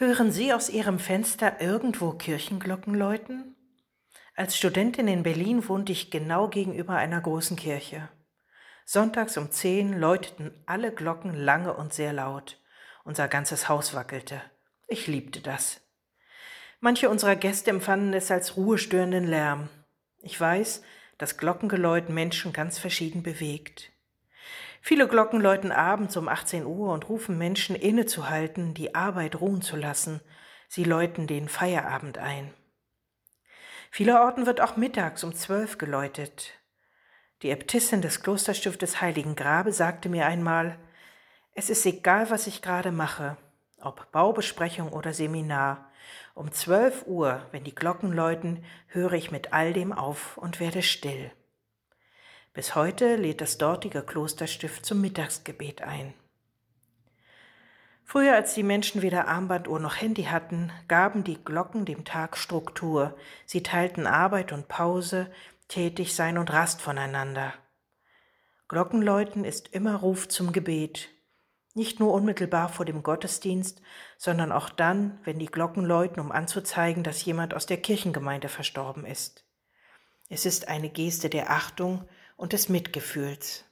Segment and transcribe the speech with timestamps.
[0.00, 3.54] Hören Sie aus Ihrem Fenster irgendwo Kirchenglocken läuten?
[4.34, 8.08] Als Studentin in Berlin wohnte ich genau gegenüber einer großen Kirche.
[8.86, 12.58] Sonntags um zehn läuteten alle Glocken lange und sehr laut.
[13.04, 14.40] Unser ganzes Haus wackelte.
[14.88, 15.82] Ich liebte das.
[16.80, 19.68] Manche unserer Gäste empfanden es als ruhestörenden Lärm.
[20.22, 20.80] Ich weiß,
[21.18, 23.92] dass Glockengeläut Menschen ganz verschieden bewegt.
[24.80, 29.76] Viele Glocken läuten abends um 18 Uhr und rufen Menschen innezuhalten, die Arbeit ruhen zu
[29.76, 30.20] lassen.
[30.68, 32.52] Sie läuten den Feierabend ein.
[33.90, 36.52] Vielerorten wird auch mittags um 12 geläutet.
[37.42, 40.78] Die Äbtissin des Klosterstiftes Heiligen Grabe sagte mir einmal,
[41.54, 43.36] es ist egal, was ich gerade mache,
[43.80, 45.90] ob Baubesprechung oder Seminar.
[46.34, 50.82] Um 12 Uhr, wenn die Glocken läuten, höre ich mit all dem auf und werde
[50.82, 51.32] still.
[52.52, 56.14] Bis heute lädt das dortige Klosterstift zum Mittagsgebet ein.
[58.04, 63.16] Früher, als die Menschen weder Armbanduhr noch Handy hatten, gaben die Glocken dem Tag Struktur.
[63.46, 65.30] Sie teilten Arbeit und Pause,
[65.68, 67.54] Tätigsein und Rast voneinander.
[68.66, 71.08] Glockenläuten ist immer Ruf zum Gebet.
[71.74, 73.80] Nicht nur unmittelbar vor dem Gottesdienst,
[74.18, 79.06] sondern auch dann, wenn die Glocken läuten, um anzuzeigen, dass jemand aus der Kirchengemeinde verstorben
[79.06, 79.44] ist.
[80.28, 82.08] Es ist eine Geste der Achtung
[82.40, 83.66] und des Mitgefühls.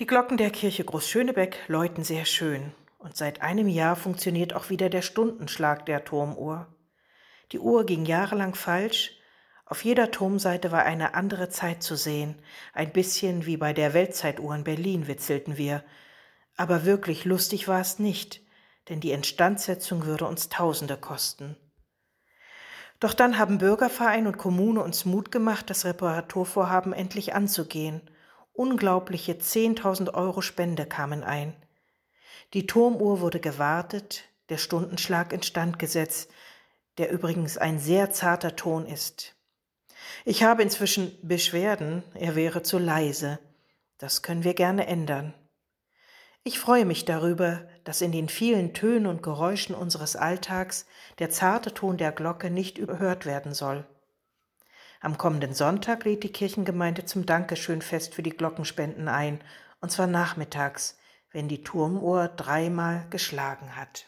[0.00, 4.90] Die Glocken der Kirche Großschönebeck läuten sehr schön und seit einem Jahr funktioniert auch wieder
[4.90, 6.66] der Stundenschlag der Turmuhr.
[7.52, 9.12] Die Uhr ging jahrelang falsch,
[9.66, 14.52] auf jeder Turmseite war eine andere Zeit zu sehen, ein bisschen wie bei der Weltzeituhr
[14.52, 15.84] in Berlin witzelten wir,
[16.56, 18.40] aber wirklich lustig war es nicht,
[18.88, 21.56] denn die Instandsetzung würde uns Tausende kosten.
[23.00, 28.00] Doch dann haben Bürgerverein und Kommune uns Mut gemacht, das Reparaturvorhaben endlich anzugehen.
[28.52, 31.54] Unglaubliche 10.000 Euro Spende kamen ein.
[32.52, 36.30] Die Turmuhr wurde gewartet, der Stundenschlag instand gesetzt,
[36.98, 39.34] der übrigens ein sehr zarter Ton ist.
[40.24, 43.38] Ich habe inzwischen Beschwerden, er wäre zu leise.
[43.98, 45.34] Das können wir gerne ändern.
[46.46, 50.84] Ich freue mich darüber, dass in den vielen Tönen und Geräuschen unseres Alltags
[51.18, 53.86] der zarte Ton der Glocke nicht überhört werden soll.
[55.00, 59.40] Am kommenden Sonntag lädt die Kirchengemeinde zum Dankeschönfest für die Glockenspenden ein,
[59.80, 60.98] und zwar nachmittags,
[61.30, 64.02] wenn die Turmuhr dreimal geschlagen hat.